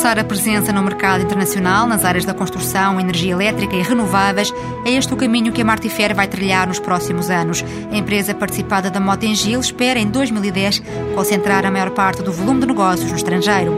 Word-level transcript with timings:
Reforçar 0.00 0.18
a 0.18 0.24
presença 0.24 0.72
no 0.72 0.82
mercado 0.82 1.24
internacional 1.24 1.86
nas 1.86 2.06
áreas 2.06 2.24
da 2.24 2.32
construção, 2.32 2.98
energia 2.98 3.32
elétrica 3.32 3.76
e 3.76 3.82
renováveis 3.82 4.50
é 4.82 4.92
este 4.92 5.12
o 5.12 5.16
caminho 5.16 5.52
que 5.52 5.60
a 5.60 5.64
Martifer 5.64 6.14
vai 6.14 6.26
trilhar 6.26 6.66
nos 6.66 6.78
próximos 6.78 7.28
anos. 7.28 7.62
A 7.92 7.94
empresa 7.98 8.34
participada 8.34 8.90
da 8.90 8.98
Motengil 8.98 9.60
espera, 9.60 9.98
em 9.98 10.06
2010, 10.06 10.82
concentrar 11.14 11.66
a 11.66 11.70
maior 11.70 11.90
parte 11.90 12.22
do 12.22 12.32
volume 12.32 12.60
de 12.62 12.68
negócios 12.68 13.10
no 13.10 13.16
estrangeiro. 13.18 13.76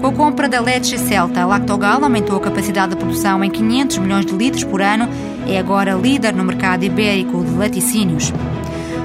Com 0.00 0.06
a 0.06 0.12
compra 0.12 0.48
da 0.48 0.62
Lecce 0.62 0.96
Celta, 0.96 1.42
a 1.42 1.46
Lactogal 1.46 2.02
aumentou 2.02 2.38
a 2.38 2.40
capacidade 2.40 2.94
de 2.94 2.96
produção 2.96 3.44
em 3.44 3.50
500 3.50 3.98
milhões 3.98 4.24
de 4.24 4.32
litros 4.32 4.64
por 4.64 4.80
ano, 4.80 5.10
é 5.46 5.58
agora 5.58 5.92
líder 5.92 6.32
no 6.32 6.42
mercado 6.42 6.84
ibérico 6.84 7.44
de 7.44 7.52
laticínios. 7.52 8.32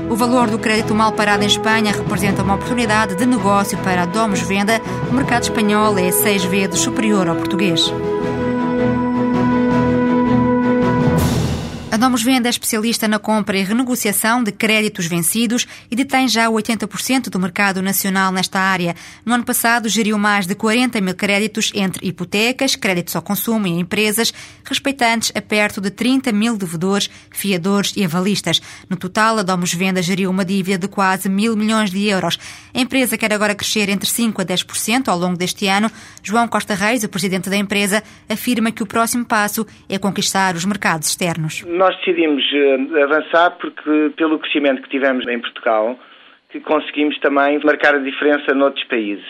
O 0.09 0.15
valor 0.15 0.49
do 0.49 0.59
crédito 0.59 0.93
mal 0.93 1.11
parado 1.11 1.43
em 1.43 1.47
Espanha 1.47 1.91
representa 1.91 2.43
uma 2.43 2.55
oportunidade 2.55 3.15
de 3.15 3.25
negócio 3.25 3.77
para 3.79 4.03
a 4.03 4.05
Domus 4.05 4.41
Venda. 4.41 4.79
O 5.09 5.13
mercado 5.13 5.43
espanhol 5.43 5.97
é 5.97 6.11
seis 6.11 6.43
vezes 6.43 6.79
superior 6.79 7.27
ao 7.27 7.35
português. 7.35 7.91
A 12.05 12.07
Domus 12.07 12.21
Venda 12.21 12.47
é 12.47 12.51
especialista 12.51 13.07
na 13.07 13.17
compra 13.17 13.57
e 13.57 13.63
renegociação 13.63 14.43
de 14.43 14.51
créditos 14.51 15.07
vencidos 15.07 15.65
e 15.89 15.95
detém 15.95 16.27
já 16.27 16.47
80% 16.47 17.31
do 17.31 17.39
mercado 17.39 17.81
nacional 17.81 18.31
nesta 18.31 18.59
área. 18.59 18.95
No 19.25 19.33
ano 19.33 19.43
passado, 19.43 19.89
geriu 19.89 20.15
mais 20.15 20.45
de 20.45 20.53
40 20.53 21.01
mil 21.01 21.15
créditos 21.15 21.71
entre 21.73 22.07
hipotecas, 22.07 22.75
créditos 22.75 23.15
ao 23.15 23.23
consumo 23.23 23.65
e 23.65 23.71
empresas, 23.71 24.31
respeitantes 24.63 25.31
a 25.35 25.41
perto 25.41 25.81
de 25.81 25.89
30 25.89 26.31
mil 26.31 26.55
devedores, 26.55 27.09
fiadores 27.31 27.91
e 27.97 28.05
avalistas. 28.05 28.61
No 28.87 28.97
total, 28.97 29.39
a 29.39 29.41
Domus 29.41 29.73
Venda 29.73 29.99
geriu 29.99 30.29
uma 30.29 30.45
dívida 30.45 30.77
de 30.77 30.87
quase 30.87 31.27
mil 31.27 31.57
milhões 31.57 31.89
de 31.89 32.07
euros. 32.07 32.37
A 32.71 32.79
empresa 32.79 33.17
quer 33.17 33.33
agora 33.33 33.55
crescer 33.55 33.89
entre 33.89 34.07
5% 34.07 34.39
a 34.39 34.45
10% 34.45 35.07
ao 35.07 35.17
longo 35.17 35.37
deste 35.37 35.65
ano. 35.65 35.89
João 36.21 36.47
Costa 36.47 36.75
Reis, 36.75 37.03
o 37.03 37.09
presidente 37.09 37.49
da 37.49 37.57
empresa, 37.57 38.03
afirma 38.29 38.71
que 38.71 38.83
o 38.83 38.85
próximo 38.85 39.25
passo 39.25 39.65
é 39.89 39.97
conquistar 39.97 40.55
os 40.55 40.65
mercados 40.65 41.07
externos 41.09 41.63
nós 41.94 41.94
decidimos 41.97 42.43
eh, 42.53 43.03
avançar 43.03 43.51
porque, 43.51 44.11
pelo 44.15 44.39
crescimento 44.39 44.81
que 44.81 44.89
tivemos 44.89 45.27
em 45.27 45.39
Portugal, 45.39 45.97
que 46.49 46.59
conseguimos 46.59 47.17
também 47.19 47.59
marcar 47.63 47.95
a 47.95 47.99
diferença 47.99 48.53
noutros 48.53 48.83
países. 48.85 49.25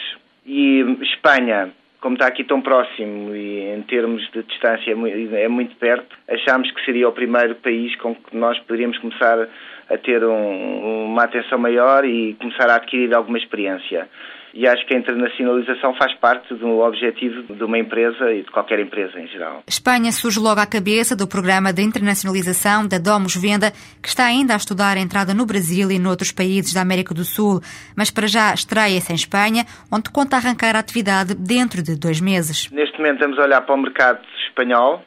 E 0.45 0.81
Espanha, 1.01 1.71
como 1.99 2.13
está 2.15 2.27
aqui 2.27 2.43
tão 2.43 2.61
próximo 2.61 3.35
e 3.35 3.61
em 3.73 3.81
termos 3.81 4.21
de 4.31 4.43
distância 4.43 4.91
é 4.91 5.47
muito 5.47 5.75
perto, 5.77 6.15
achámos 6.29 6.69
que 6.71 6.85
seria 6.85 7.09
o 7.09 7.11
primeiro 7.11 7.55
país 7.55 7.95
com 7.95 8.13
que 8.13 8.37
nós 8.37 8.59
poderíamos 8.59 8.97
começar 8.99 9.47
a 9.89 9.97
ter 9.97 10.23
um, 10.23 11.05
uma 11.05 11.23
atenção 11.23 11.57
maior 11.57 12.05
e 12.05 12.35
começar 12.35 12.69
a 12.69 12.75
adquirir 12.75 13.13
alguma 13.13 13.37
experiência 13.37 14.09
e 14.55 14.65
acho 14.65 14.87
que 14.87 14.95
a 14.95 14.97
internacionalização 14.97 15.93
faz 15.95 16.13
parte 16.15 16.55
do 16.55 16.79
objetivo 16.79 17.53
de 17.53 17.61
uma 17.61 17.77
empresa 17.77 18.31
e 18.31 18.41
de 18.41 18.49
qualquer 18.49 18.79
empresa 18.79 19.19
em 19.19 19.27
geral. 19.27 19.61
Espanha 19.67 20.13
surge 20.13 20.39
logo 20.39 20.61
à 20.61 20.65
cabeça 20.65 21.13
do 21.13 21.27
programa 21.27 21.73
de 21.73 21.81
internacionalização 21.81 22.87
da 22.87 22.97
Domus 22.97 23.35
Venda, 23.35 23.71
que 24.01 24.07
está 24.07 24.25
ainda 24.25 24.53
a 24.53 24.57
estudar 24.57 24.95
a 24.95 25.01
entrada 25.01 25.33
no 25.33 25.45
Brasil 25.45 25.91
e 25.91 25.99
noutros 25.99 26.31
países 26.31 26.73
da 26.73 26.81
América 26.81 27.13
do 27.13 27.25
Sul, 27.25 27.59
mas 27.97 28.09
para 28.09 28.27
já 28.27 28.53
estreia-se 28.53 29.11
em 29.11 29.15
Espanha, 29.15 29.65
onde 29.91 30.09
conta 30.09 30.37
arrancar 30.37 30.77
a 30.77 30.79
atividade 30.79 31.35
dentro 31.35 31.83
de 31.83 31.99
dois 31.99 32.21
meses. 32.21 32.69
Neste 32.71 32.97
momento 32.97 33.15
estamos 33.15 33.37
a 33.37 33.43
olhar 33.43 33.61
para 33.61 33.75
o 33.75 33.77
mercado 33.77 34.19
espanhol, 34.47 35.03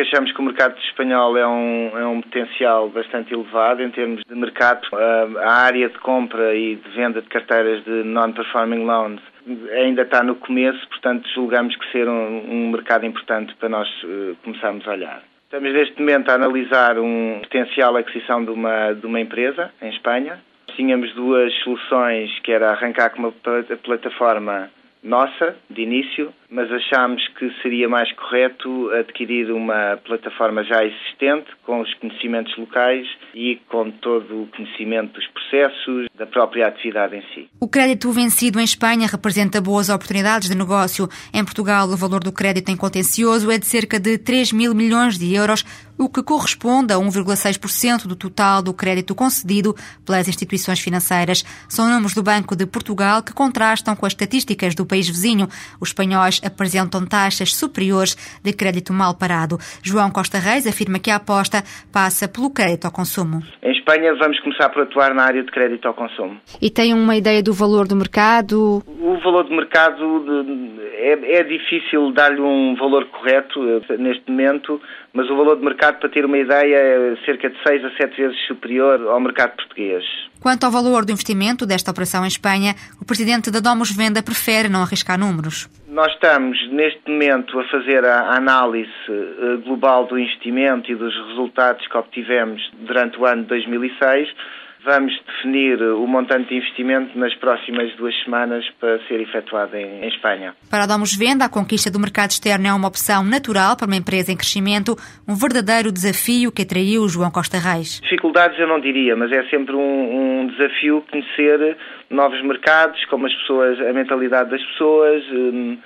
achamos 0.00 0.32
que 0.32 0.40
o 0.40 0.44
mercado 0.44 0.78
espanhol 0.78 1.36
é 1.36 1.46
um, 1.46 1.98
é 1.98 2.06
um 2.06 2.20
potencial 2.20 2.88
bastante 2.88 3.32
elevado 3.32 3.82
em 3.82 3.90
termos 3.90 4.22
de 4.26 4.34
mercado. 4.34 4.88
A, 5.40 5.52
área 5.64 5.88
de 5.88 5.98
compra 5.98 6.54
e 6.54 6.76
de 6.76 6.88
venda 6.90 7.20
de 7.20 7.28
carteiras 7.28 7.84
de 7.84 8.02
non-performing 8.04 8.84
loans 8.84 9.20
ainda 9.72 10.02
está 10.02 10.22
no 10.22 10.34
começo, 10.36 10.86
portanto 10.88 11.28
julgamos 11.34 11.74
que 11.76 11.90
ser 11.90 12.08
um, 12.08 12.44
um 12.50 12.70
mercado 12.70 13.06
importante 13.06 13.54
para 13.56 13.68
nós 13.68 13.88
uh, 14.04 14.36
começarmos 14.44 14.86
a 14.86 14.92
olhar. 14.92 15.22
Estamos 15.44 15.72
neste 15.72 15.98
momento 15.98 16.30
a 16.30 16.34
analisar 16.34 16.98
um 16.98 17.40
potencial 17.42 17.96
aquisição 17.96 18.44
de 18.44 18.50
uma, 18.50 18.92
de 18.92 19.04
uma 19.04 19.20
empresa 19.20 19.72
em 19.82 19.88
Espanha. 19.88 20.38
Tínhamos 20.76 21.12
duas 21.14 21.52
soluções, 21.64 22.30
que 22.40 22.52
era 22.52 22.70
arrancar 22.70 23.10
com 23.10 23.18
uma 23.18 23.32
plataforma 23.82 24.70
nossa, 25.02 25.56
de 25.70 25.82
início, 25.82 26.32
mas 26.50 26.70
achámos 26.70 27.26
que 27.38 27.50
seria 27.62 27.88
mais 27.88 28.12
correto 28.12 28.90
adquirir 28.90 29.50
uma 29.50 29.98
plataforma 30.04 30.62
já 30.64 30.84
existente, 30.84 31.50
com 31.64 31.80
os 31.80 31.92
conhecimentos 31.94 32.56
locais 32.58 33.06
e 33.34 33.56
com 33.68 33.90
todo 33.90 34.42
o 34.42 34.46
conhecimento 34.48 35.14
dos 35.14 35.26
processos, 35.28 36.06
da 36.14 36.26
própria 36.26 36.66
atividade 36.66 37.16
em 37.16 37.22
si. 37.32 37.48
O 37.60 37.68
crédito 37.68 38.12
vencido 38.12 38.60
em 38.60 38.64
Espanha 38.64 39.06
representa 39.06 39.60
boas 39.60 39.88
oportunidades 39.88 40.48
de 40.48 40.56
negócio. 40.56 41.08
Em 41.32 41.44
Portugal, 41.44 41.88
o 41.88 41.96
valor 41.96 42.22
do 42.22 42.32
crédito 42.32 42.70
em 42.70 42.76
contencioso 42.76 43.50
é 43.50 43.58
de 43.58 43.66
cerca 43.66 43.98
de 43.98 44.18
3 44.18 44.52
mil 44.52 44.74
milhões 44.74 45.18
de 45.18 45.34
euros, 45.34 45.64
o 46.00 46.08
que 46.08 46.22
corresponde 46.22 46.94
a 46.94 46.96
1,6% 46.96 48.06
do 48.06 48.16
total 48.16 48.62
do 48.62 48.72
crédito 48.72 49.14
concedido 49.14 49.74
pelas 50.04 50.26
instituições 50.26 50.80
financeiras. 50.80 51.44
São 51.68 51.90
números 51.90 52.14
do 52.14 52.22
Banco 52.22 52.56
de 52.56 52.64
Portugal 52.64 53.22
que 53.22 53.34
contrastam 53.34 53.94
com 53.94 54.06
as 54.06 54.14
estatísticas 54.14 54.74
do 54.74 54.86
país 54.86 55.06
vizinho. 55.06 55.46
Os 55.78 55.90
espanhóis 55.90 56.40
apresentam 56.42 57.04
taxas 57.06 57.54
superiores 57.54 58.16
de 58.42 58.50
crédito 58.54 58.94
mal 58.94 59.14
parado. 59.14 59.58
João 59.82 60.10
Costa 60.10 60.38
Reis 60.38 60.66
afirma 60.66 60.98
que 60.98 61.10
a 61.10 61.16
aposta 61.16 61.62
passa 61.92 62.26
pelo 62.26 62.50
crédito 62.50 62.86
ao 62.86 62.92
consumo. 62.92 63.42
Em 63.62 63.72
Espanha 63.72 64.14
vamos 64.14 64.40
começar 64.40 64.70
por 64.70 64.84
atuar 64.84 65.14
na 65.14 65.24
área 65.24 65.42
de 65.42 65.50
crédito 65.50 65.86
ao 65.86 65.92
consumo. 65.92 66.40
E 66.62 66.70
tem 66.70 66.94
uma 66.94 67.14
ideia 67.14 67.42
do 67.42 67.52
valor 67.52 67.86
do 67.86 67.94
mercado? 67.94 68.82
O 68.86 69.18
valor 69.22 69.44
do 69.44 69.54
mercado 69.54 70.00
é, 71.00 71.40
é 71.40 71.42
difícil 71.44 72.12
dar-lhe 72.12 72.40
um 72.40 72.74
valor 72.76 73.06
correto 73.06 73.60
eh, 73.68 73.96
neste 73.96 74.30
momento, 74.30 74.80
mas 75.12 75.28
o 75.28 75.36
valor 75.36 75.56
de 75.56 75.64
mercado, 75.64 75.98
para 75.98 76.08
ter 76.08 76.24
uma 76.24 76.38
ideia, 76.38 76.76
é 76.76 77.16
cerca 77.24 77.50
de 77.50 77.56
6 77.66 77.84
a 77.84 77.90
7 77.96 78.16
vezes 78.16 78.46
superior 78.46 79.00
ao 79.08 79.20
mercado 79.20 79.56
português. 79.56 80.04
Quanto 80.40 80.64
ao 80.64 80.70
valor 80.70 81.04
do 81.04 81.12
investimento 81.12 81.66
desta 81.66 81.90
operação 81.90 82.24
em 82.24 82.28
Espanha, 82.28 82.74
o 83.00 83.04
presidente 83.04 83.50
da 83.50 83.60
Domus 83.60 83.94
Venda 83.94 84.22
prefere 84.22 84.68
não 84.68 84.82
arriscar 84.82 85.18
números. 85.18 85.68
Nós 85.88 86.12
estamos, 86.12 86.56
neste 86.70 87.00
momento, 87.10 87.58
a 87.58 87.64
fazer 87.64 88.04
a 88.04 88.36
análise 88.36 88.90
eh, 89.08 89.56
global 89.64 90.06
do 90.06 90.18
investimento 90.18 90.90
e 90.90 90.94
dos 90.94 91.14
resultados 91.28 91.86
que 91.86 91.96
obtivemos 91.96 92.62
durante 92.78 93.18
o 93.18 93.26
ano 93.26 93.42
de 93.42 93.48
2006 93.48 94.28
Vamos 94.82 95.12
definir 95.26 95.82
o 95.82 96.06
montante 96.06 96.48
de 96.48 96.56
investimento 96.56 97.18
nas 97.18 97.34
próximas 97.34 97.94
duas 97.96 98.14
semanas 98.24 98.64
para 98.80 98.98
ser 99.06 99.20
efetuado 99.20 99.76
em, 99.76 100.04
em 100.04 100.08
Espanha. 100.08 100.54
Para 100.70 100.84
a 100.84 100.86
Domus 100.86 101.14
Venda, 101.14 101.44
a 101.44 101.50
conquista 101.50 101.90
do 101.90 102.00
mercado 102.00 102.30
externo 102.30 102.66
é 102.66 102.72
uma 102.72 102.88
opção 102.88 103.22
natural 103.22 103.76
para 103.76 103.86
uma 103.86 103.96
empresa 103.96 104.32
em 104.32 104.36
crescimento, 104.36 104.96
um 105.28 105.34
verdadeiro 105.34 105.92
desafio 105.92 106.50
que 106.50 106.62
atraiu 106.62 107.06
João 107.08 107.30
Costa 107.30 107.58
Reis. 107.58 108.00
Dificuldades 108.00 108.58
eu 108.58 108.66
não 108.66 108.80
diria, 108.80 109.14
mas 109.14 109.30
é 109.32 109.44
sempre 109.50 109.74
um, 109.74 109.80
um 110.40 110.46
desafio 110.46 111.04
conhecer 111.10 111.76
novos 112.08 112.42
mercados, 112.42 113.04
como 113.06 113.26
as 113.26 113.34
pessoas, 113.34 113.78
a 113.80 113.92
mentalidade 113.92 114.48
das 114.48 114.64
pessoas, 114.64 115.22
hum, 115.30 115.76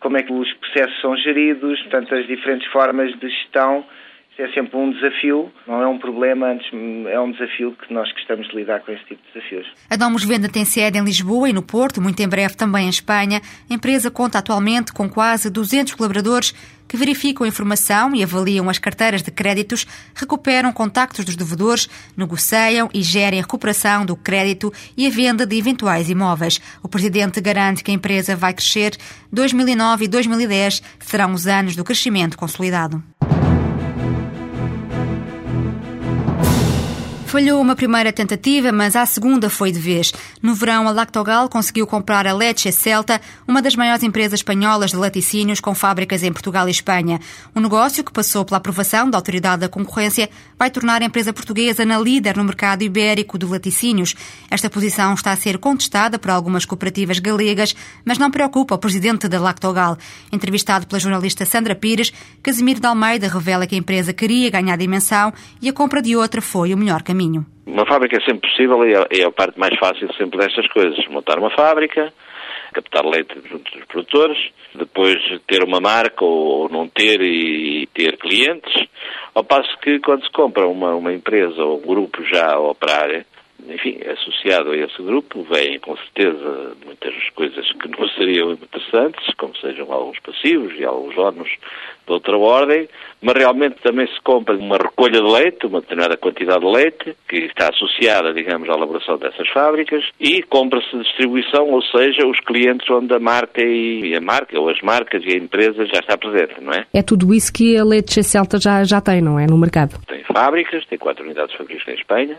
como 0.00 0.16
é 0.16 0.22
que 0.22 0.32
os 0.32 0.50
processos 0.54 0.98
são 1.02 1.14
geridos, 1.16 1.78
portanto 1.82 2.14
as 2.14 2.26
diferentes 2.26 2.66
formas 2.72 3.12
de 3.18 3.28
gestão 3.28 3.84
é 4.42 4.48
sempre 4.52 4.76
um 4.76 4.90
desafio, 4.92 5.50
não 5.66 5.82
é 5.82 5.86
um 5.88 5.98
problema, 5.98 6.52
antes 6.52 6.70
é 6.72 7.18
um 7.20 7.32
desafio 7.32 7.72
que 7.72 7.92
nós 7.92 8.10
gostamos 8.12 8.48
de 8.48 8.54
lidar 8.54 8.80
com 8.80 8.92
esse 8.92 9.04
tipo 9.04 9.20
de 9.22 9.32
desafios. 9.34 9.66
A 9.90 9.96
Domus 9.96 10.24
Venda 10.24 10.48
tem 10.48 10.64
sede 10.64 10.98
em 10.98 11.04
Lisboa 11.04 11.50
e 11.50 11.52
no 11.52 11.62
Porto, 11.62 12.00
muito 12.00 12.20
em 12.20 12.28
breve 12.28 12.54
também 12.54 12.86
em 12.86 12.90
Espanha. 12.90 13.40
A 13.68 13.74
empresa 13.74 14.10
conta 14.10 14.38
atualmente 14.38 14.92
com 14.92 15.08
quase 15.08 15.50
200 15.50 15.94
colaboradores 15.94 16.54
que 16.86 16.96
verificam 16.96 17.44
a 17.44 17.48
informação 17.48 18.14
e 18.14 18.22
avaliam 18.22 18.68
as 18.70 18.78
carteiras 18.78 19.22
de 19.22 19.30
créditos, 19.30 19.86
recuperam 20.14 20.72
contactos 20.72 21.24
dos 21.24 21.36
devedores, 21.36 21.88
negociam 22.16 22.88
e 22.94 23.02
gerem 23.02 23.40
a 23.40 23.42
recuperação 23.42 24.06
do 24.06 24.16
crédito 24.16 24.72
e 24.96 25.06
a 25.06 25.10
venda 25.10 25.44
de 25.44 25.58
eventuais 25.58 26.08
imóveis. 26.08 26.60
O 26.82 26.88
presidente 26.88 27.40
garante 27.40 27.84
que 27.84 27.90
a 27.90 27.94
empresa 27.94 28.34
vai 28.34 28.54
crescer. 28.54 28.96
2009 29.30 30.06
e 30.06 30.08
2010 30.08 30.82
serão 31.00 31.32
os 31.32 31.46
anos 31.46 31.76
do 31.76 31.84
crescimento 31.84 32.38
consolidado. 32.38 33.02
Falhou 37.28 37.60
uma 37.60 37.76
primeira 37.76 38.10
tentativa, 38.10 38.72
mas 38.72 38.96
a 38.96 39.04
segunda 39.04 39.50
foi 39.50 39.70
de 39.70 39.78
vez. 39.78 40.14
No 40.40 40.54
verão, 40.54 40.88
a 40.88 40.90
Lactogal 40.90 41.46
conseguiu 41.46 41.86
comprar 41.86 42.26
a 42.26 42.32
Leche 42.32 42.72
Celta, 42.72 43.20
uma 43.46 43.60
das 43.60 43.76
maiores 43.76 44.02
empresas 44.02 44.40
espanholas 44.40 44.92
de 44.92 44.96
laticínios 44.96 45.60
com 45.60 45.74
fábricas 45.74 46.22
em 46.22 46.32
Portugal 46.32 46.66
e 46.66 46.70
Espanha. 46.70 47.20
Um 47.54 47.60
negócio 47.60 48.02
que 48.02 48.10
passou 48.10 48.46
pela 48.46 48.56
aprovação 48.56 49.10
da 49.10 49.18
Autoridade 49.18 49.60
da 49.60 49.68
Concorrência 49.68 50.30
vai 50.58 50.70
tornar 50.70 51.02
a 51.02 51.04
empresa 51.04 51.30
portuguesa 51.30 51.84
na 51.84 51.98
líder 51.98 52.34
no 52.34 52.44
mercado 52.44 52.82
ibérico 52.82 53.38
de 53.38 53.44
laticínios. 53.44 54.14
Esta 54.50 54.70
posição 54.70 55.12
está 55.12 55.30
a 55.30 55.36
ser 55.36 55.58
contestada 55.58 56.18
por 56.18 56.30
algumas 56.30 56.64
cooperativas 56.64 57.18
galegas, 57.18 57.76
mas 58.06 58.16
não 58.16 58.30
preocupa 58.30 58.74
o 58.74 58.78
presidente 58.78 59.28
da 59.28 59.38
Lactogal. 59.38 59.98
Entrevistado 60.32 60.86
pela 60.86 60.98
jornalista 60.98 61.44
Sandra 61.44 61.74
Pires, 61.74 62.10
Casimiro 62.42 62.80
de 62.80 62.86
Almeida 62.86 63.28
revela 63.28 63.66
que 63.66 63.74
a 63.74 63.78
empresa 63.78 64.14
queria 64.14 64.48
ganhar 64.48 64.78
dimensão 64.78 65.30
e 65.60 65.68
a 65.68 65.74
compra 65.74 66.00
de 66.00 66.16
outra 66.16 66.40
foi 66.40 66.72
o 66.72 66.78
melhor 66.78 67.02
caminho 67.02 67.17
caminho. 67.18 67.44
Uma 67.66 67.84
fábrica 67.84 68.16
é 68.16 68.20
sempre 68.20 68.48
possível 68.48 68.86
e 68.86 68.94
é, 68.94 69.20
é 69.22 69.24
a 69.24 69.32
parte 69.32 69.58
mais 69.58 69.76
fácil 69.78 70.12
sempre 70.14 70.38
destas 70.38 70.66
coisas. 70.68 71.06
Montar 71.08 71.38
uma 71.38 71.50
fábrica, 71.50 72.12
captar 72.72 73.04
leite 73.04 73.34
junto 73.50 73.70
dos 73.72 73.84
produtores, 73.86 74.38
depois 74.74 75.16
ter 75.46 75.64
uma 75.64 75.80
marca 75.80 76.24
ou 76.24 76.68
não 76.68 76.88
ter 76.88 77.20
e 77.20 77.88
ter 77.92 78.16
clientes. 78.16 78.72
Ao 79.34 79.44
passo 79.44 79.76
que 79.80 79.98
quando 80.00 80.24
se 80.24 80.32
compra 80.32 80.66
uma, 80.66 80.94
uma 80.94 81.12
empresa 81.12 81.62
ou 81.62 81.78
um 81.78 81.86
grupo 81.86 82.22
já 82.24 82.54
a 82.54 82.60
operar, 82.60 83.24
enfim, 83.68 83.98
associado 84.10 84.70
a 84.70 84.76
esse 84.76 85.02
grupo, 85.02 85.46
vêm 85.50 85.78
com 85.78 85.96
certeza 85.96 86.76
muitas 86.84 87.14
coisas 87.34 87.70
que 87.72 87.88
não 87.88 88.08
seriam 88.10 88.52
interessantes, 88.52 89.34
como 89.36 89.56
sejam 89.58 89.92
alguns 89.92 90.18
passivos 90.20 90.72
e 90.78 90.84
alguns 90.84 91.16
ónus 91.16 91.50
de 92.06 92.12
outra 92.12 92.36
ordem, 92.36 92.88
mas 93.20 93.34
realmente 93.34 93.76
também 93.82 94.06
se 94.06 94.20
compra 94.22 94.56
uma 94.56 94.76
recolha 94.76 95.20
de 95.20 95.30
leite, 95.30 95.66
uma 95.66 95.80
determinada 95.80 96.16
quantidade 96.16 96.60
de 96.60 96.66
leite, 96.66 97.16
que 97.28 97.36
está 97.36 97.68
associada, 97.68 98.32
digamos, 98.32 98.68
à 98.68 98.72
elaboração 98.72 99.18
dessas 99.18 99.48
fábricas, 99.50 100.04
e 100.18 100.42
compra-se 100.42 100.98
distribuição, 100.98 101.70
ou 101.70 101.82
seja, 101.82 102.26
os 102.26 102.40
clientes 102.40 102.88
onde 102.90 103.12
a 103.14 103.18
marca 103.18 103.62
e 103.62 104.14
a 104.16 104.20
marca, 104.20 104.58
ou 104.58 104.70
as 104.70 104.80
marcas 104.80 105.22
e 105.24 105.34
a 105.34 105.36
empresa 105.36 105.84
já 105.86 106.00
está 106.00 106.16
presente, 106.16 106.60
não 106.60 106.72
é? 106.72 106.86
É 106.94 107.02
tudo 107.02 107.34
isso 107.34 107.52
que 107.52 107.76
a 107.76 107.84
Leite 107.84 108.22
Celta 108.22 108.58
já, 108.58 108.82
já 108.84 109.00
tem, 109.00 109.20
não 109.20 109.38
é, 109.38 109.46
no 109.46 109.58
mercado? 109.58 110.00
Tem 110.06 110.22
fábricas, 110.24 110.86
tem 110.86 110.98
quatro 110.98 111.24
unidades 111.24 111.54
fabrícolas 111.56 111.88
em 111.88 112.00
Espanha, 112.00 112.38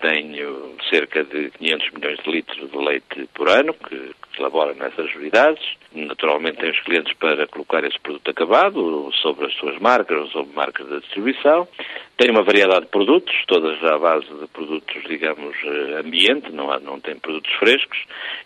tenho 0.00 0.76
cerca 0.90 1.24
de 1.24 1.50
500 1.50 1.90
milhões 1.92 2.18
de 2.22 2.30
litros 2.30 2.70
de 2.70 2.78
leite 2.78 3.28
por 3.34 3.48
ano 3.48 3.74
que, 3.74 3.96
que 4.32 4.40
elabora 4.40 4.74
nessas 4.74 5.14
unidades. 5.14 5.62
Naturalmente 5.92 6.58
tem 6.58 6.70
os 6.70 6.80
clientes 6.80 7.12
para 7.14 7.46
colocar 7.46 7.84
esse 7.84 7.98
produto 8.00 8.30
acabado 8.30 9.10
sobre 9.22 9.46
as 9.46 9.54
suas 9.54 9.78
marcas 9.78 10.18
ou 10.18 10.26
sobre 10.28 10.54
marcas 10.54 10.88
da 10.88 10.98
distribuição. 10.98 11.66
Tem 12.16 12.30
uma 12.30 12.42
variedade 12.42 12.86
de 12.86 12.90
produtos, 12.90 13.34
todas 13.46 13.82
à 13.84 13.98
base 13.98 14.26
de 14.26 14.46
produtos, 14.48 15.02
digamos, 15.06 15.54
eh, 15.64 16.00
ambiente, 16.00 16.50
não, 16.52 16.70
há, 16.70 16.80
não 16.80 17.00
tem 17.00 17.18
produtos 17.18 17.52
frescos. 17.54 17.98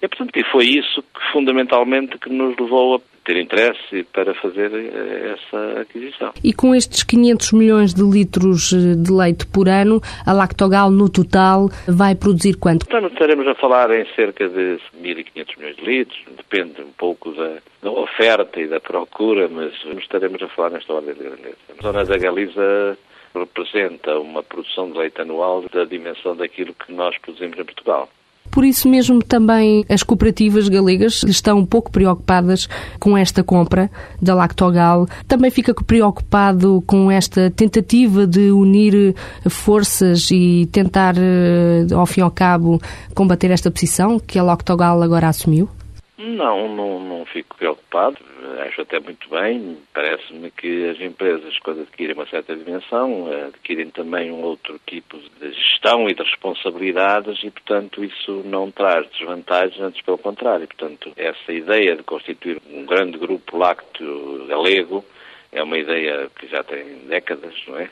E, 0.02 0.08
portanto, 0.08 0.32
foi 0.50 0.64
isso 0.64 1.02
que 1.02 1.32
fundamentalmente 1.32 2.18
que 2.18 2.30
nos 2.30 2.56
levou 2.56 2.96
a 2.96 3.00
ter 3.24 3.36
interesse 3.36 4.04
para 4.12 4.34
fazer 4.34 4.72
eh, 4.72 5.34
essa 5.34 5.80
aquisição. 5.80 6.32
E 6.42 6.52
com 6.52 6.74
estes 6.74 7.02
500 7.02 7.52
milhões 7.52 7.94
de 7.94 8.02
litros 8.02 8.72
eh, 8.72 8.94
de 8.96 9.12
leite 9.12 9.46
por 9.46 9.68
ano, 9.68 10.00
a 10.26 10.32
Lactogal 10.32 10.90
no 10.90 11.08
total 11.08 11.68
vai 11.86 12.14
produzir 12.14 12.56
quanto? 12.56 12.86
Então, 12.86 13.06
estaremos 13.06 13.46
a 13.46 13.54
falar 13.54 13.90
em 13.90 14.06
cerca 14.14 14.48
de 14.48 14.78
1.500 15.02 15.58
milhões 15.58 15.76
de 15.76 15.84
litros, 15.84 16.18
depende 16.36 16.82
um 16.82 16.92
pouco 16.92 17.32
da, 17.32 17.58
da, 17.82 17.90
oferta 17.90 18.60
e 18.60 18.66
da 18.66 18.80
procura, 18.80 19.48
mas 19.48 19.72
estaremos 19.98 20.42
a 20.42 20.48
falar 20.48 20.70
nesta 20.70 20.92
ordem 20.92 21.14
de 21.14 21.22
grandeza. 21.22 21.56
A 21.78 21.82
zona 21.82 22.04
da 22.04 22.16
Galiza 22.16 22.98
representa 23.34 24.18
uma 24.18 24.42
produção 24.42 24.90
de 24.90 24.98
leite 24.98 25.20
anual 25.20 25.64
da 25.72 25.84
dimensão 25.84 26.34
daquilo 26.34 26.74
que 26.74 26.92
nós 26.92 27.16
produzimos 27.18 27.58
em 27.58 27.64
Portugal. 27.64 28.08
Por 28.50 28.64
isso 28.64 28.88
mesmo 28.88 29.22
também 29.22 29.84
as 29.88 30.02
cooperativas 30.02 30.68
galegas 30.68 31.22
estão 31.24 31.58
um 31.58 31.66
pouco 31.66 31.90
preocupadas 31.90 32.68
com 32.98 33.16
esta 33.16 33.42
compra 33.42 33.90
da 34.20 34.34
Lactogal. 34.34 35.08
Também 35.26 35.50
fica 35.50 35.72
preocupado 35.74 36.82
com 36.86 37.10
esta 37.10 37.50
tentativa 37.50 38.26
de 38.26 38.50
unir 38.50 39.14
forças 39.48 40.30
e 40.30 40.68
tentar, 40.72 41.14
eh, 41.16 41.86
ao 41.92 42.06
fim 42.06 42.20
e 42.20 42.22
ao 42.22 42.30
cabo, 42.30 42.80
combater 43.14 43.50
esta 43.50 43.70
posição 43.70 44.18
que 44.18 44.38
a 44.38 44.42
Lactogal 44.42 45.02
agora 45.02 45.28
assumiu? 45.28 45.68
Não, 46.22 46.68
não, 46.68 47.00
não 47.00 47.24
fico 47.24 47.56
preocupado. 47.56 48.18
Acho 48.66 48.82
até 48.82 49.00
muito 49.00 49.26
bem. 49.30 49.78
Parece-me 49.94 50.50
que 50.50 50.90
as 50.90 51.00
empresas, 51.00 51.58
quando 51.60 51.80
adquirem 51.80 52.14
uma 52.14 52.26
certa 52.26 52.54
dimensão, 52.54 53.26
adquirem 53.48 53.88
também 53.88 54.30
um 54.30 54.42
outro 54.42 54.78
tipo 54.86 55.16
de 55.18 55.52
gestão 55.52 56.06
e 56.10 56.14
de 56.14 56.22
responsabilidades 56.22 57.42
e, 57.42 57.50
portanto, 57.50 58.04
isso 58.04 58.42
não 58.44 58.70
traz 58.70 59.08
desvantagens, 59.12 59.80
antes 59.80 60.02
pelo 60.02 60.18
contrário. 60.18 60.66
Portanto, 60.66 61.10
essa 61.16 61.52
ideia 61.52 61.96
de 61.96 62.02
constituir 62.02 62.60
um 62.70 62.84
grande 62.84 63.16
grupo 63.16 63.56
lácteo 63.56 64.46
galego 64.46 65.02
é 65.50 65.62
uma 65.62 65.78
ideia 65.78 66.28
que 66.38 66.46
já 66.48 66.62
tem 66.62 66.98
décadas, 67.08 67.54
não 67.66 67.78
é? 67.78 67.90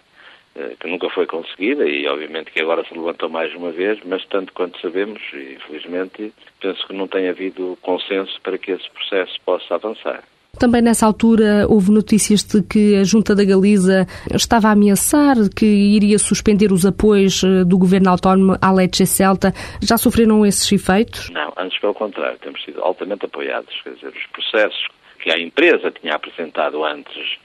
Eh, 0.59 0.75
que 0.81 0.89
nunca 0.89 1.09
foi 1.11 1.25
conseguida 1.25 1.87
e 1.87 2.09
obviamente 2.09 2.51
que 2.51 2.61
agora 2.61 2.85
se 2.85 2.93
levantou 2.93 3.29
mais 3.29 3.55
uma 3.55 3.71
vez, 3.71 4.01
mas 4.05 4.25
tanto 4.27 4.53
quanto 4.53 4.81
sabemos, 4.81 5.23
infelizmente, 5.33 6.33
penso 6.61 6.85
que 6.85 6.93
não 6.93 7.07
tem 7.07 7.29
havido 7.29 7.79
consenso 7.81 8.41
para 8.43 8.59
que 8.59 8.73
esse 8.73 8.91
processo 8.91 9.41
possa 9.47 9.77
avançar. 9.77 10.25
Também 10.59 10.83
nessa 10.83 11.07
altura 11.07 11.65
houve 11.69 11.93
notícias 11.93 12.43
de 12.43 12.61
que 12.65 12.97
a 12.97 13.05
Junta 13.05 13.37
da 13.37 13.45
Galiza 13.45 14.05
estava 14.35 14.69
a 14.69 14.73
ameaçar 14.73 15.37
que 15.55 15.65
iria 15.65 16.19
suspender 16.19 16.73
os 16.73 16.85
apoios 16.85 17.45
eh, 17.45 17.63
do 17.65 17.79
governo 17.79 18.11
autónomo 18.11 18.57
à 18.61 18.73
Leite 18.73 19.07
Celta. 19.07 19.53
Já 19.81 19.97
sofreram 19.97 20.45
esses 20.45 20.73
efeitos? 20.73 21.31
Não, 21.31 21.53
antes 21.57 21.79
pelo 21.79 21.95
contrário, 21.95 22.37
temos 22.41 22.61
sido 22.65 22.83
altamente 22.83 23.27
apoiados. 23.27 23.73
Quer 23.85 23.95
dizer, 23.95 24.09
os 24.09 24.27
processos 24.33 24.89
que 25.23 25.31
a 25.31 25.39
empresa 25.39 25.93
tinha 25.93 26.15
apresentado 26.15 26.85
antes 26.85 27.39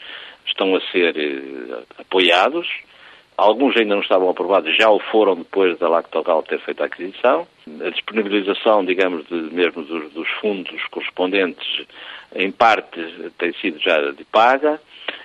estão 0.47 0.75
a 0.75 0.81
ser 0.91 1.15
eh, 1.15 1.83
apoiados 1.99 2.67
Alguns 3.37 3.75
ainda 3.75 3.95
não 3.95 4.01
estavam 4.01 4.29
aprovados, 4.29 4.75
já 4.77 4.89
o 4.89 4.99
foram 4.99 5.35
depois 5.35 5.77
da 5.79 5.89
Lactogal 5.89 6.43
ter 6.43 6.59
feito 6.59 6.83
a 6.83 6.85
aquisição. 6.85 7.47
A 7.83 7.89
disponibilização, 7.89 8.85
digamos, 8.85 9.25
de, 9.27 9.35
mesmo 9.53 9.83
dos, 9.83 10.11
dos, 10.11 10.29
fundos 10.41 10.83
correspondentes, 10.91 11.85
em 12.35 12.51
parte 12.51 12.99
tem 13.37 13.53
sido 13.53 13.79
já 13.79 14.11
de 14.11 14.23
paga. 14.25 14.79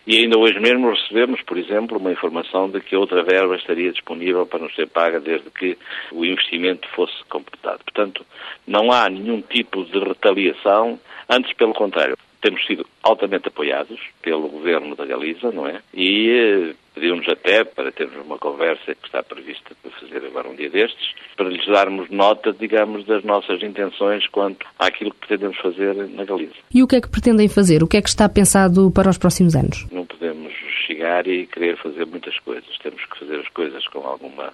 E 0.07 0.17
ainda 0.17 0.39
hoje 0.39 0.59
mesmo 0.59 0.91
recebemos, 0.91 1.43
por 1.43 1.59
exemplo, 1.59 1.99
uma 1.99 2.13
informação 2.13 2.71
de 2.71 2.81
que 2.81 2.97
outra 2.97 3.23
verba 3.23 3.57
estaria 3.57 3.93
disponível 3.93 4.47
para 4.47 4.61
nos 4.61 4.75
ser 4.75 4.89
paga 4.89 5.21
desde 5.21 5.51
que 5.51 5.77
o 6.11 6.25
investimento 6.25 6.89
fosse 6.89 7.23
completado. 7.29 7.81
Portanto, 7.85 8.25
não 8.67 8.91
há 8.91 9.09
nenhum 9.11 9.43
tipo 9.43 9.85
de 9.85 9.99
retaliação, 9.99 10.99
antes 11.29 11.53
pelo 11.53 11.75
contrário 11.75 12.17
temos 12.41 12.65
sido 12.67 12.87
altamente 13.03 13.49
apoiados 13.49 13.99
pelo 14.23 14.49
governo 14.49 14.95
da 14.95 15.05
Galiza, 15.05 15.51
não 15.51 15.67
é? 15.67 15.81
E 15.93 16.31
eh, 16.31 16.75
pediu-nos 16.99 17.29
até 17.29 17.63
para 17.63 17.93
termos 17.93 18.17
uma 18.27 18.39
conversa 18.39 18.95
que 18.95 19.07
está 19.07 19.23
prevista 19.23 19.71
para 19.81 19.91
fazer 19.93 20.27
agora 20.27 20.49
um 20.49 20.57
dia 20.57 20.69
destes, 20.69 21.15
para 21.37 21.49
lhes 21.49 21.65
darmos 21.67 22.11
nota, 22.11 22.53
digamos, 22.53 23.07
das 23.07 23.23
nossas 23.23 23.63
intenções 23.63 24.27
quanto 24.27 24.67
àquilo 24.79 25.13
que 25.13 25.19
pretendemos 25.19 25.57
fazer 25.59 25.95
na 25.95 26.25
Galiza. 26.25 26.55
E 26.75 26.83
o 26.83 26.89
que 26.89 26.97
é 26.97 27.01
que 27.01 27.09
pretendem 27.09 27.49
fazer? 27.49 27.83
O 27.85 27.87
que 27.87 27.97
é 27.97 28.03
que 28.03 28.09
está 28.09 28.29
pensado 28.29 28.91
para 28.91 29.09
os 29.09 29.17
próximos 29.17 29.55
anos? 29.55 29.87
Não 29.93 30.05
podemos 30.05 30.53
chegar 30.87 31.27
e 31.29 31.47
querer 31.47 31.77
fazer 31.77 32.05
muitas 32.05 32.37
coisas. 32.41 32.77
Temos 32.83 33.05
que 33.05 33.19
fazer 33.19 33.37
as 33.37 33.49
coisas 33.49 33.87
com 33.87 34.01
alguma, 34.01 34.53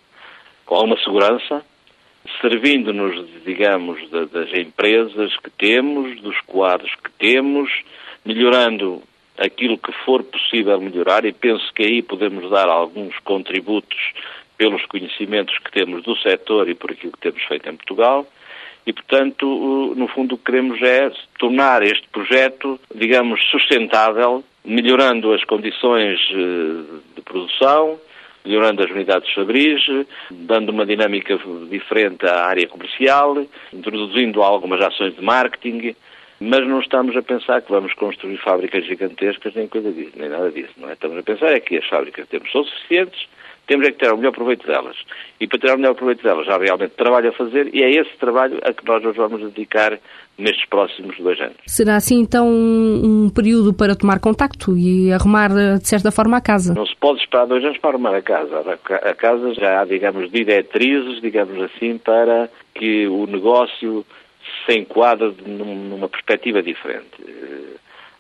com 0.66 0.74
alguma 0.74 0.98
segurança, 0.98 1.64
servindo-nos, 2.42 3.26
digamos, 3.44 3.98
das 4.10 4.52
empresas 4.52 5.34
que 5.38 5.50
temos, 5.50 6.20
dos 6.20 6.38
quadros 6.42 6.94
que 7.02 7.10
temos, 7.18 7.70
melhorando 8.24 9.02
aquilo 9.38 9.79
que 9.79 9.93
for 10.05 10.23
possível 10.23 10.81
melhorar 10.81 11.25
e 11.25 11.33
penso 11.33 11.73
que 11.75 11.83
aí 11.83 12.03
podemos 12.03 12.50
dar 12.50 12.69
alguns 12.69 13.19
contributos 13.21 13.99
pelos 14.57 14.85
conhecimentos 14.87 15.57
que 15.59 15.73
temos 15.73 16.03
do 16.05 16.17
setor 16.17 16.69
e 16.69 16.75
por 16.75 16.93
aquilo 16.93 17.12
que 17.12 17.21
temos 17.21 17.43
feito 17.45 17.69
em 17.69 17.76
Portugal. 17.76 18.26
E, 18.87 18.93
portanto, 18.93 19.95
no 19.97 20.07
fundo, 20.09 20.35
o 20.35 20.38
que 20.38 20.45
queremos 20.45 20.81
é 20.83 21.11
tornar 21.38 21.83
este 21.83 22.07
projeto, 22.09 22.79
digamos, 22.95 23.43
sustentável, 23.50 24.45
melhorando 24.64 25.33
as 25.33 25.43
condições 25.45 26.21
eh, 26.31 27.00
de 27.17 27.23
produção, 27.23 27.99
melhorando 28.45 28.83
as 28.83 28.91
unidades 28.91 29.33
fabris, 29.33 29.83
dando 30.31 30.71
uma 30.71 30.85
dinâmica 30.85 31.38
diferente 31.71 32.26
à 32.26 32.45
área 32.45 32.69
comercial, 32.69 33.47
introduzindo 33.73 34.43
algumas 34.43 34.83
ações 34.83 35.17
de 35.17 35.23
marketing, 35.23 35.97
mas 36.44 36.66
não 36.68 36.80
estamos 36.80 37.16
a 37.16 37.22
pensar 37.22 37.62
que 37.62 37.72
vamos 37.72 37.94
construir 37.94 38.36
fábricas 38.38 38.86
gigantescas 38.86 39.54
nem 39.54 39.66
coisa 39.66 39.90
disso, 39.90 40.12
nem 40.16 40.28
nada 40.28 40.50
disso, 40.50 40.72
não 40.76 40.90
é? 40.90 40.92
Estamos 40.92 41.18
a 41.18 41.22
pensar 41.22 41.52
é 41.52 41.60
que 41.60 41.78
as 41.78 41.86
fábricas 41.88 42.24
que 42.24 42.30
temos 42.30 42.52
são 42.52 42.64
suficientes, 42.64 43.26
Temos 43.66 43.86
é 43.86 43.92
que 43.92 43.98
ter 43.98 44.12
o 44.12 44.16
melhor 44.16 44.32
proveito 44.32 44.66
delas. 44.66 44.96
E 45.40 45.46
para 45.46 45.58
tirar 45.58 45.74
o 45.74 45.78
melhor 45.78 45.94
proveito 45.94 46.22
delas, 46.22 46.46
há 46.48 46.58
realmente 46.58 46.92
trabalho 46.96 47.30
a 47.30 47.32
fazer 47.32 47.74
e 47.74 47.82
é 47.82 47.90
esse 47.90 48.14
trabalho 48.18 48.58
a 48.62 48.72
que 48.72 48.84
nós 48.86 49.02
nos 49.02 49.16
vamos 49.16 49.40
dedicar 49.40 49.98
nestes 50.36 50.68
próximos 50.68 51.16
dois 51.18 51.40
anos. 51.40 51.56
Será 51.66 51.96
assim 51.96 52.20
então 52.20 52.46
um 52.46 53.30
período 53.30 53.72
para 53.72 53.96
tomar 53.96 54.20
contacto 54.20 54.76
e 54.76 55.10
arrumar 55.12 55.48
de 55.48 55.88
certa 55.88 56.10
forma 56.10 56.36
a 56.36 56.42
casa? 56.42 56.74
Não 56.74 56.86
se 56.86 56.96
pode 56.96 57.20
esperar 57.20 57.46
dois 57.46 57.64
anos 57.64 57.78
para 57.78 57.90
arrumar 57.90 58.14
a 58.14 58.22
casa. 58.22 58.78
A 59.02 59.14
casa 59.14 59.54
já 59.54 59.80
há, 59.80 59.84
digamos, 59.86 60.30
diretrizes, 60.30 61.22
digamos 61.22 61.58
assim, 61.62 61.96
para 61.96 62.50
que 62.74 63.06
o 63.06 63.26
negócio 63.26 64.04
se 64.64 64.78
enquadre 64.78 65.34
numa 65.46 66.08
perspectiva 66.08 66.62
diferente. 66.62 67.10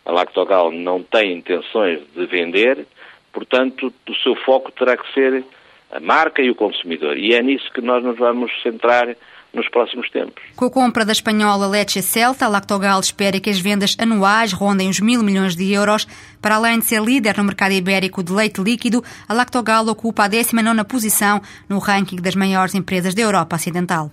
A 0.04 0.12
Lactogal 0.12 0.70
não 0.70 1.02
tem 1.02 1.38
intenções 1.38 2.00
de 2.14 2.26
vender, 2.26 2.86
portanto, 3.32 3.92
o 4.08 4.14
seu 4.16 4.34
foco 4.36 4.70
terá 4.72 4.96
que 4.96 5.12
ser 5.12 5.44
a 5.90 6.00
marca 6.00 6.42
e 6.42 6.50
o 6.50 6.54
consumidor. 6.54 7.16
E 7.16 7.34
é 7.34 7.42
nisso 7.42 7.70
que 7.72 7.80
nós 7.80 8.02
nos 8.02 8.18
vamos 8.18 8.50
centrar 8.62 9.14
nos 9.54 9.68
próximos 9.68 10.10
tempos. 10.10 10.42
Com 10.56 10.66
a 10.66 10.70
compra 10.70 11.04
da 11.04 11.12
espanhola 11.12 11.68
Leche 11.68 12.02
Celta, 12.02 12.44
a 12.44 12.48
Lactogal 12.48 12.98
espera 13.00 13.38
que 13.38 13.48
as 13.48 13.60
vendas 13.60 13.96
anuais 13.98 14.52
rondem 14.52 14.88
os 14.88 15.00
mil 15.00 15.22
milhões 15.22 15.54
de 15.54 15.72
euros. 15.72 16.06
Para 16.42 16.56
além 16.56 16.80
de 16.80 16.86
ser 16.86 17.00
líder 17.00 17.38
no 17.38 17.44
mercado 17.44 17.72
ibérico 17.72 18.22
de 18.22 18.32
leite 18.32 18.60
líquido, 18.60 19.02
a 19.28 19.32
Lactogal 19.32 19.86
ocupa 19.86 20.24
a 20.24 20.28
19ª 20.28 20.84
posição 20.84 21.40
no 21.68 21.78
ranking 21.78 22.16
das 22.16 22.34
maiores 22.34 22.74
empresas 22.74 23.14
da 23.14 23.22
Europa 23.22 23.56
Ocidental. 23.56 24.10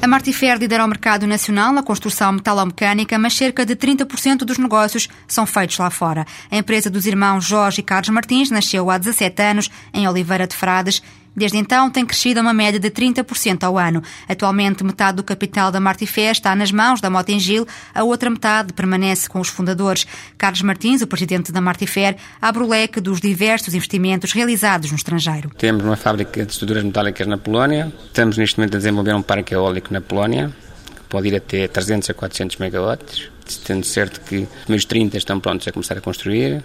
A 0.00 0.06
Martifer 0.06 0.56
lidera 0.58 0.84
o 0.84 0.88
mercado 0.88 1.26
nacional 1.26 1.72
na 1.72 1.82
construção 1.82 2.32
metalomecânica, 2.32 3.18
mas 3.18 3.34
cerca 3.34 3.64
de 3.64 3.74
30% 3.74 4.38
dos 4.38 4.58
negócios 4.58 5.08
são 5.26 5.46
feitos 5.46 5.78
lá 5.78 5.90
fora. 5.90 6.26
A 6.50 6.56
empresa 6.56 6.88
dos 6.88 7.06
irmãos 7.06 7.44
Jorge 7.44 7.80
e 7.80 7.84
Carlos 7.84 8.10
Martins 8.10 8.50
nasceu 8.50 8.90
há 8.90 8.98
17 8.98 9.42
anos 9.42 9.70
em 9.92 10.06
Oliveira 10.06 10.46
de 10.46 10.54
Frades 10.54 11.02
Desde 11.36 11.58
então 11.58 11.90
tem 11.90 12.06
crescido 12.06 12.40
a 12.40 12.42
uma 12.42 12.54
média 12.54 12.80
de 12.80 12.90
30% 12.90 13.62
ao 13.62 13.76
ano. 13.76 14.02
Atualmente, 14.26 14.82
metade 14.82 15.16
do 15.16 15.22
capital 15.22 15.70
da 15.70 15.78
Martifé 15.78 16.30
está 16.30 16.56
nas 16.56 16.72
mãos 16.72 17.00
da 17.00 17.10
Motengil, 17.10 17.66
a 17.94 18.02
outra 18.02 18.30
metade 18.30 18.72
permanece 18.72 19.28
com 19.28 19.38
os 19.38 19.48
fundadores. 19.48 20.06
Carlos 20.38 20.62
Martins, 20.62 21.02
o 21.02 21.06
presidente 21.06 21.52
da 21.52 21.60
Martifer, 21.60 22.16
abre 22.40 22.62
o 22.62 22.68
leque 22.68 23.00
dos 23.00 23.20
diversos 23.20 23.74
investimentos 23.74 24.32
realizados 24.32 24.90
no 24.90 24.96
estrangeiro. 24.96 25.50
Temos 25.58 25.84
uma 25.84 25.96
fábrica 25.96 26.44
de 26.44 26.50
estruturas 26.50 26.82
metálicas 26.82 27.26
na 27.26 27.36
Polónia, 27.36 27.92
estamos 28.06 28.38
neste 28.38 28.58
momento 28.58 28.76
a 28.76 28.78
desenvolver 28.78 29.14
um 29.14 29.22
parque 29.22 29.52
eólico 29.52 29.92
na 29.92 30.00
Polónia, 30.00 30.50
que 30.94 31.02
pode 31.08 31.28
ir 31.28 31.36
até 31.36 31.68
300 31.68 32.08
a 32.08 32.14
400 32.14 32.56
megawatts, 32.56 33.30
tendo 33.64 33.84
certo 33.84 34.20
que 34.22 34.38
os 34.38 34.48
primeiros 34.64 34.84
30 34.86 35.18
estão 35.18 35.38
prontos 35.38 35.68
a 35.68 35.72
começar 35.72 35.98
a 35.98 36.00
construir. 36.00 36.64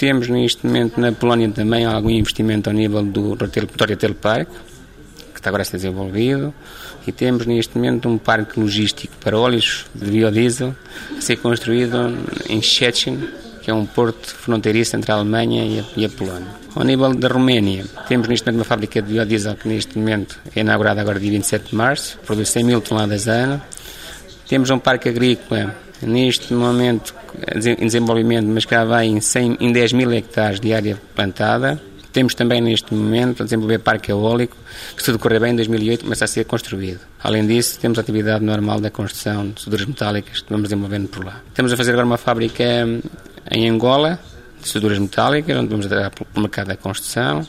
Temos 0.00 0.28
neste 0.28 0.66
momento 0.66 0.98
na 0.98 1.12
Polónia 1.12 1.50
também 1.50 1.84
algum 1.84 2.08
investimento 2.08 2.70
ao 2.70 2.74
nível 2.74 3.04
do 3.04 3.34
Retail 3.34 4.14
Park, 4.14 4.48
que 4.48 5.38
está 5.38 5.50
agora 5.50 5.60
a 5.60 5.64
ser 5.66 5.76
desenvolvido, 5.76 6.54
e 7.06 7.12
temos 7.12 7.44
neste 7.44 7.76
momento 7.76 8.08
um 8.08 8.16
parque 8.16 8.58
logístico 8.58 9.12
para 9.22 9.38
óleos 9.38 9.84
de 9.94 10.10
biodiesel 10.10 10.74
a 11.14 11.20
ser 11.20 11.36
construído 11.36 12.16
em 12.48 12.62
Szczecin, 12.62 13.28
que 13.60 13.70
é 13.70 13.74
um 13.74 13.84
porto 13.84 14.34
fronteiriço 14.36 14.96
entre 14.96 15.12
a 15.12 15.16
Alemanha 15.16 15.66
e 15.66 15.80
a, 15.80 15.84
e 15.94 16.04
a 16.06 16.08
Polónia. 16.08 16.48
Ao 16.74 16.82
nível 16.82 17.14
da 17.14 17.28
Roménia, 17.28 17.84
temos 18.08 18.26
neste 18.26 18.46
momento 18.46 18.60
uma 18.60 18.64
fábrica 18.64 19.02
de 19.02 19.12
biodiesel 19.12 19.54
que 19.54 19.68
neste 19.68 19.98
momento 19.98 20.40
é 20.56 20.60
inaugurada 20.60 21.02
agora 21.02 21.20
dia 21.20 21.30
27 21.30 21.68
de 21.68 21.74
março, 21.74 22.18
produz 22.24 22.48
100 22.48 22.64
mil 22.64 22.80
toneladas 22.80 23.28
a 23.28 23.32
ano. 23.32 23.62
Temos 24.48 24.70
um 24.70 24.78
parque 24.78 25.10
agrícola 25.10 25.76
neste 26.02 26.52
momento 26.52 27.14
em 27.54 27.86
desenvolvimento, 27.86 28.46
mas 28.46 28.64
que 28.64 28.84
vai 28.84 29.06
em, 29.06 29.20
100, 29.20 29.58
em 29.60 29.72
10 29.72 29.92
mil 29.92 30.12
hectares 30.12 30.60
de 30.60 30.72
área 30.72 31.00
plantada. 31.14 31.80
Temos 32.12 32.34
também 32.34 32.60
neste 32.60 32.92
momento 32.92 33.42
a 33.42 33.44
desenvolver 33.44 33.78
parque 33.78 34.10
eólico, 34.10 34.56
que 34.96 35.02
se 35.02 35.06
tudo 35.06 35.18
correr 35.18 35.38
bem 35.38 35.52
em 35.52 35.56
2008 35.56 36.04
começa 36.04 36.24
a 36.24 36.28
ser 36.28 36.44
construído. 36.44 37.00
Além 37.22 37.46
disso, 37.46 37.78
temos 37.78 37.98
a 37.98 38.00
atividade 38.00 38.44
normal 38.44 38.80
da 38.80 38.90
construção 38.90 39.48
de 39.48 39.58
estruturas 39.58 39.86
metálicas 39.86 40.40
que 40.40 40.50
vamos 40.50 40.68
desenvolvendo 40.68 41.08
por 41.08 41.24
lá. 41.24 41.40
Estamos 41.48 41.72
a 41.72 41.76
fazer 41.76 41.92
agora 41.92 42.06
uma 42.06 42.18
fábrica 42.18 42.64
em 43.50 43.68
Angola, 43.68 44.18
de 44.58 44.66
estruturas 44.66 44.98
metálicas, 44.98 45.56
onde 45.56 45.68
vamos 45.68 45.86
dar 45.86 46.10
para 46.10 46.26
o 46.34 46.40
mercado 46.40 46.66
da 46.68 46.76
construção. 46.76 47.46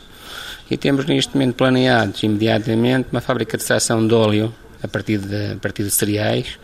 E 0.69 0.77
temos 0.77 1.05
neste 1.05 1.33
momento 1.33 1.55
planeados 1.55 2.21
imediatamente 2.23 3.07
uma 3.11 3.19
fábrica 3.19 3.57
de 3.57 3.63
extração 3.63 4.05
de 4.07 4.13
óleo 4.13 4.53
a 4.81 4.87
partir 4.87 5.17
de, 5.17 5.53
a 5.53 5.55
partir 5.57 5.83
de 5.83 5.91
cereais, 5.91 6.57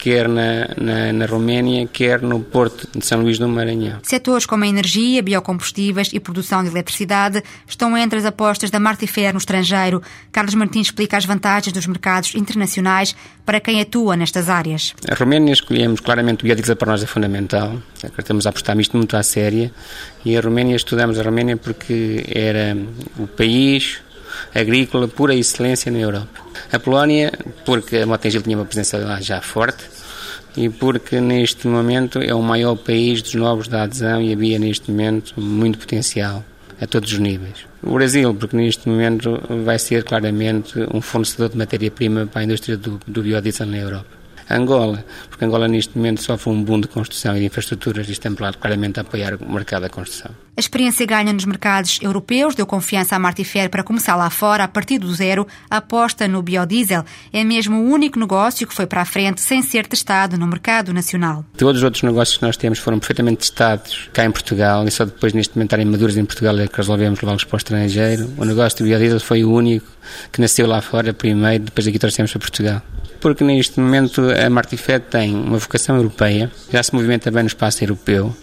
quer 0.00 0.26
na, 0.26 0.68
na, 0.80 1.12
na, 1.12 1.26
Roménia, 1.26 1.86
quer 1.86 2.22
no 2.22 2.40
Porto 2.40 2.88
de 2.98 3.04
São 3.04 3.20
Luís 3.20 3.38
do 3.38 3.46
Maranhão. 3.46 4.00
Setores 4.02 4.46
como 4.46 4.64
a 4.64 4.66
energia, 4.66 5.22
biocombustíveis 5.22 6.10
e 6.14 6.18
produção 6.18 6.64
de 6.64 6.70
eletricidade 6.70 7.42
estão 7.68 7.96
entre 7.98 8.18
as 8.18 8.24
apostas 8.24 8.70
da 8.70 8.80
Martifer 8.80 9.32
no 9.34 9.38
estrangeiro. 9.38 10.02
Carlos 10.32 10.54
Martins 10.54 10.86
explica 10.86 11.18
as 11.18 11.26
vantagens 11.26 11.72
dos 11.72 11.86
mercados 11.86 12.34
internacionais 12.34 13.14
para 13.44 13.60
quem 13.60 13.78
atua 13.80 14.16
nestas 14.16 14.48
áreas. 14.48 14.94
A 15.06 15.14
Roménia 15.14 15.52
escolhemos 15.52 16.00
claramente 16.00 16.40
o 16.40 16.44
biodiesel 16.44 16.76
para 16.76 16.92
nós 16.92 17.02
é 17.02 17.06
fundamental. 17.06 17.76
Estamos 18.18 18.46
a 18.46 18.50
apostar 18.50 18.78
isto 18.80 18.96
muito 18.96 19.14
à 19.18 19.22
séria 19.22 19.70
e 20.24 20.34
a 20.34 20.40
Roménia 20.40 20.76
estudamos 20.76 21.18
a 21.18 21.22
Roménia 21.22 21.58
porque 21.58 22.24
era 22.34 22.74
o 23.18 23.26
país 23.26 24.00
agrícola 24.54 25.08
pura 25.08 25.34
excelência 25.34 25.90
na 25.90 25.98
Europa. 25.98 26.40
A 26.72 26.78
Polónia, 26.78 27.32
porque 27.64 27.98
a 27.98 28.06
Motengil 28.06 28.42
tinha 28.42 28.56
uma 28.56 28.64
presença 28.64 28.98
lá 28.98 29.20
já 29.20 29.40
forte 29.40 29.84
e 30.56 30.68
porque 30.68 31.20
neste 31.20 31.66
momento 31.66 32.20
é 32.20 32.34
o 32.34 32.42
maior 32.42 32.76
país 32.76 33.22
dos 33.22 33.34
novos 33.34 33.68
da 33.68 33.82
adesão 33.82 34.20
e 34.20 34.32
havia 34.32 34.58
neste 34.58 34.90
momento 34.90 35.40
muito 35.40 35.78
potencial 35.78 36.44
a 36.80 36.86
todos 36.86 37.12
os 37.12 37.18
níveis. 37.18 37.66
O 37.82 37.94
Brasil, 37.94 38.34
porque 38.34 38.56
neste 38.56 38.88
momento 38.88 39.40
vai 39.64 39.78
ser 39.78 40.02
claramente 40.04 40.74
um 40.92 41.00
fornecedor 41.00 41.50
de 41.50 41.56
matéria-prima 41.56 42.26
para 42.26 42.42
a 42.42 42.44
indústria 42.44 42.76
do, 42.76 43.00
do 43.06 43.22
biodiesel 43.22 43.66
na 43.66 43.78
Europa. 43.78 44.19
Angola, 44.56 45.04
porque 45.28 45.44
Angola 45.44 45.68
neste 45.68 45.96
momento 45.96 46.22
sofre 46.22 46.50
um 46.50 46.62
boom 46.62 46.80
de 46.80 46.88
construção 46.88 47.36
e 47.36 47.40
de 47.40 47.46
infraestruturas 47.46 48.08
e 48.08 48.12
estamos 48.12 48.40
lá 48.40 48.52
claramente 48.52 48.98
a 48.98 49.02
apoiar 49.02 49.34
o 49.34 49.52
mercado 49.52 49.82
da 49.82 49.88
construção. 49.88 50.32
A 50.56 50.60
experiência 50.60 51.06
ganha 51.06 51.32
nos 51.32 51.46
mercados 51.46 51.98
europeus 52.02 52.54
deu 52.54 52.66
confiança 52.66 53.16
à 53.16 53.18
Martifer 53.18 53.70
para 53.70 53.82
começar 53.82 54.14
lá 54.16 54.28
fora, 54.28 54.64
a 54.64 54.68
partir 54.68 54.98
do 54.98 55.10
zero, 55.14 55.46
a 55.70 55.78
aposta 55.78 56.28
no 56.28 56.42
biodiesel. 56.42 57.04
É 57.32 57.42
mesmo 57.44 57.78
o 57.78 57.90
único 57.90 58.18
negócio 58.18 58.66
que 58.66 58.74
foi 58.74 58.86
para 58.86 59.00
a 59.00 59.04
frente 59.04 59.40
sem 59.40 59.62
ser 59.62 59.86
testado 59.86 60.36
no 60.36 60.46
mercado 60.46 60.92
nacional. 60.92 61.44
Todos 61.56 61.78
os 61.78 61.84
outros 61.84 62.02
negócios 62.02 62.36
que 62.36 62.44
nós 62.44 62.56
temos 62.56 62.78
foram 62.78 62.98
perfeitamente 62.98 63.38
testados 63.38 64.10
cá 64.12 64.24
em 64.24 64.30
Portugal 64.30 64.86
e 64.86 64.90
só 64.90 65.04
depois 65.04 65.32
neste 65.32 65.56
momento 65.56 65.68
estarem 65.68 65.86
maduros 65.86 66.16
em 66.16 66.24
Portugal 66.24 66.58
é 66.58 66.68
que 66.68 66.76
resolvemos 66.76 67.20
levá-los 67.22 67.44
para 67.44 67.54
o 67.54 67.58
estrangeiro. 67.58 68.30
O 68.36 68.44
negócio 68.44 68.78
do 68.78 68.84
biodiesel 68.84 69.20
foi 69.20 69.44
o 69.44 69.52
único 69.52 69.86
que 70.30 70.40
nasceu 70.40 70.66
lá 70.66 70.82
fora 70.82 71.14
primeiro, 71.14 71.64
depois 71.64 71.86
aqui 71.86 71.98
trouxemos 71.98 72.32
para 72.32 72.40
Portugal 72.40 72.82
porque 73.20 73.44
neste 73.44 73.78
momento 73.78 74.22
a 74.30 74.48
Martifed 74.48 75.04
tem 75.10 75.34
uma 75.34 75.58
vocação 75.58 75.96
europeia, 75.96 76.50
já 76.72 76.82
se 76.82 76.94
movimenta 76.94 77.30
bem 77.30 77.42
no 77.42 77.48
espaço 77.48 77.84
europeu 77.84 78.34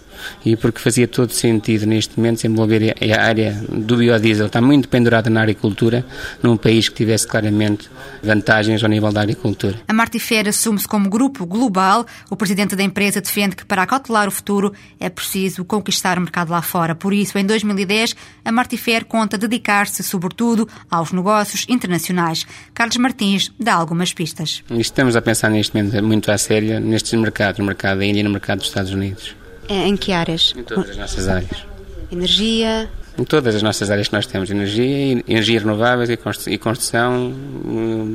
e 0.45 0.55
porque 0.55 0.79
fazia 0.79 1.07
todo 1.07 1.31
sentido 1.31 1.85
neste 1.85 2.17
momento 2.17 2.35
desenvolver 2.37 2.95
a 3.01 3.21
área 3.21 3.61
do 3.69 3.97
biodiesel, 3.97 4.47
está 4.47 4.61
muito 4.61 4.89
pendurada 4.89 5.29
na 5.29 5.41
agricultura, 5.41 6.05
num 6.41 6.57
país 6.57 6.89
que 6.89 6.95
tivesse 6.95 7.27
claramente 7.27 7.89
vantagens 8.23 8.83
ao 8.83 8.89
nível 8.89 9.11
da 9.11 9.21
agricultura. 9.21 9.79
A 9.87 9.93
Martifer 9.93 10.47
assume-se 10.47 10.87
como 10.87 11.09
grupo 11.09 11.45
global. 11.45 12.05
O 12.29 12.35
presidente 12.35 12.75
da 12.75 12.83
empresa 12.83 13.21
defende 13.21 13.55
que 13.55 13.65
para 13.65 13.83
acautelar 13.83 14.27
o 14.27 14.31
futuro 14.31 14.73
é 14.99 15.09
preciso 15.09 15.63
conquistar 15.65 16.17
o 16.17 16.21
mercado 16.21 16.51
lá 16.51 16.61
fora. 16.61 16.95
Por 16.95 17.13
isso, 17.13 17.37
em 17.37 17.45
2010, 17.45 18.15
a 18.43 18.51
Martifer 18.51 19.05
conta 19.05 19.37
dedicar-se 19.37 20.03
sobretudo 20.03 20.67
aos 20.89 21.11
negócios 21.11 21.65
internacionais. 21.69 22.45
Carlos 22.73 22.97
Martins 22.97 23.51
dá 23.59 23.73
algumas 23.73 24.13
pistas. 24.13 24.63
Estamos 24.71 25.15
a 25.15 25.21
pensar 25.21 25.49
neste 25.49 25.75
momento 25.75 26.03
muito 26.03 26.31
à 26.31 26.37
séria 26.37 26.79
nestes 26.79 27.13
mercados, 27.19 27.59
no 27.59 27.65
mercado 27.65 27.99
da 27.99 28.05
Índia 28.05 28.21
e 28.21 28.23
no 28.23 28.29
mercado 28.29 28.59
dos 28.59 28.67
Estados 28.67 28.91
Unidos. 28.91 29.35
É, 29.67 29.87
em 29.87 29.97
que 29.97 30.11
áreas? 30.11 30.53
Em 30.55 30.63
todas 30.63 30.91
as 30.91 30.97
nossas 30.97 31.27
áreas. 31.27 31.65
Energia? 32.11 32.89
Em 33.17 33.23
todas 33.23 33.55
as 33.55 33.63
nossas 33.63 33.89
áreas 33.89 34.07
que 34.07 34.13
nós 34.13 34.27
temos, 34.27 34.49
energia, 34.51 35.23
energia 35.27 35.59
renováveis 35.59 36.09
e 36.45 36.57
construção 36.57 37.33
hum, 37.65 38.13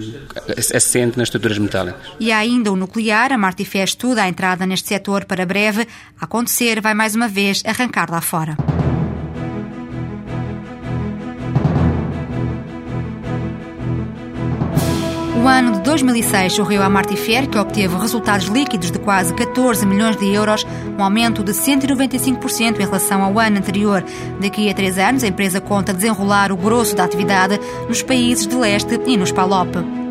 assente 0.72 1.18
nas 1.18 1.26
estruturas 1.26 1.58
metálicas. 1.58 2.00
E 2.20 2.30
há 2.30 2.38
ainda 2.38 2.70
o 2.70 2.76
nuclear, 2.76 3.32
a 3.32 3.38
Martifé 3.38 3.82
estuda 3.82 4.22
a 4.22 4.28
entrada 4.28 4.64
neste 4.64 4.88
setor 4.88 5.24
para 5.24 5.44
breve. 5.44 5.88
A 6.20 6.24
acontecer, 6.24 6.80
vai 6.80 6.94
mais 6.94 7.16
uma 7.16 7.26
vez 7.26 7.62
arrancar 7.66 8.10
lá 8.10 8.20
fora. 8.20 8.56
O 15.42 15.48
ano 15.48 15.72
de 15.72 15.80
2006 15.80 16.52
sorriu 16.52 16.84
à 16.84 16.88
Martifer, 16.88 17.48
que 17.48 17.58
obteve 17.58 17.96
resultados 17.96 18.46
líquidos 18.46 18.92
de 18.92 18.98
quase 19.00 19.34
14 19.34 19.84
milhões 19.84 20.16
de 20.16 20.32
euros, 20.32 20.64
um 20.96 21.02
aumento 21.02 21.42
de 21.42 21.50
195% 21.50 22.78
em 22.78 22.84
relação 22.84 23.24
ao 23.24 23.36
ano 23.40 23.58
anterior. 23.58 24.04
Daqui 24.40 24.70
a 24.70 24.74
três 24.74 24.98
anos, 24.98 25.24
a 25.24 25.26
empresa 25.26 25.60
conta 25.60 25.92
desenrolar 25.92 26.52
o 26.52 26.56
grosso 26.56 26.94
da 26.94 27.02
atividade 27.02 27.58
nos 27.88 28.02
países 28.02 28.46
de 28.46 28.54
leste 28.54 29.00
e 29.04 29.16
nos 29.16 29.32
PALOP. 29.32 30.01